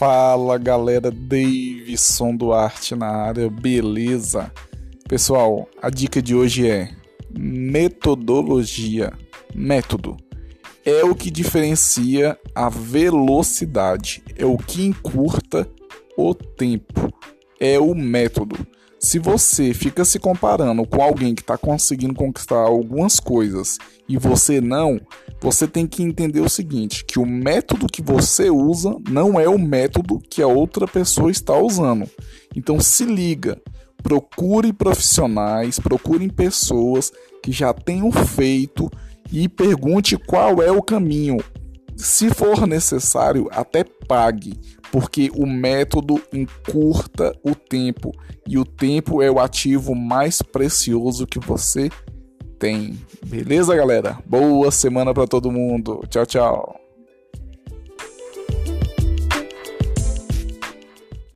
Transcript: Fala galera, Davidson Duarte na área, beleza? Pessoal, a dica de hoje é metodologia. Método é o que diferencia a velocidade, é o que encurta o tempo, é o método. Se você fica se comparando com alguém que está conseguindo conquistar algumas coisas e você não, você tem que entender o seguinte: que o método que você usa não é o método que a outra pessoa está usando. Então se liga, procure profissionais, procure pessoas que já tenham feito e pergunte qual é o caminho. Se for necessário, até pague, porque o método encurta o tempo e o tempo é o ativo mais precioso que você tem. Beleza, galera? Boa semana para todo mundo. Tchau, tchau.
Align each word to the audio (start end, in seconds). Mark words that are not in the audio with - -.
Fala 0.00 0.56
galera, 0.56 1.10
Davidson 1.10 2.34
Duarte 2.34 2.94
na 2.94 3.06
área, 3.06 3.50
beleza? 3.50 4.50
Pessoal, 5.06 5.68
a 5.82 5.90
dica 5.90 6.22
de 6.22 6.34
hoje 6.34 6.66
é 6.66 6.90
metodologia. 7.38 9.12
Método 9.54 10.16
é 10.86 11.04
o 11.04 11.14
que 11.14 11.30
diferencia 11.30 12.38
a 12.54 12.70
velocidade, 12.70 14.22
é 14.38 14.46
o 14.46 14.56
que 14.56 14.86
encurta 14.86 15.68
o 16.16 16.34
tempo, 16.34 17.12
é 17.60 17.78
o 17.78 17.94
método. 17.94 18.56
Se 18.98 19.18
você 19.18 19.74
fica 19.74 20.02
se 20.06 20.18
comparando 20.18 20.86
com 20.86 21.02
alguém 21.02 21.34
que 21.34 21.42
está 21.42 21.58
conseguindo 21.58 22.14
conquistar 22.14 22.56
algumas 22.56 23.20
coisas 23.20 23.76
e 24.08 24.16
você 24.16 24.62
não, 24.62 24.98
você 25.40 25.66
tem 25.66 25.86
que 25.86 26.02
entender 26.02 26.40
o 26.40 26.48
seguinte: 26.48 27.04
que 27.04 27.18
o 27.18 27.26
método 27.26 27.86
que 27.86 28.02
você 28.02 28.50
usa 28.50 28.96
não 29.08 29.40
é 29.40 29.48
o 29.48 29.58
método 29.58 30.20
que 30.20 30.42
a 30.42 30.46
outra 30.46 30.86
pessoa 30.86 31.30
está 31.30 31.56
usando. 31.56 32.08
Então 32.54 32.78
se 32.80 33.04
liga, 33.04 33.60
procure 34.02 34.72
profissionais, 34.72 35.78
procure 35.78 36.30
pessoas 36.30 37.10
que 37.42 37.52
já 37.52 37.72
tenham 37.72 38.12
feito 38.12 38.90
e 39.32 39.48
pergunte 39.48 40.16
qual 40.16 40.62
é 40.62 40.70
o 40.70 40.82
caminho. 40.82 41.38
Se 41.96 42.30
for 42.30 42.66
necessário, 42.66 43.48
até 43.52 43.84
pague, 43.84 44.58
porque 44.90 45.30
o 45.34 45.46
método 45.46 46.20
encurta 46.32 47.36
o 47.44 47.54
tempo 47.54 48.10
e 48.46 48.58
o 48.58 48.64
tempo 48.64 49.22
é 49.22 49.30
o 49.30 49.38
ativo 49.38 49.94
mais 49.94 50.40
precioso 50.40 51.26
que 51.26 51.38
você 51.38 51.90
tem. 52.60 53.00
Beleza, 53.24 53.74
galera? 53.74 54.18
Boa 54.26 54.70
semana 54.70 55.14
para 55.14 55.26
todo 55.26 55.50
mundo. 55.50 56.04
Tchau, 56.08 56.26
tchau. 56.26 56.79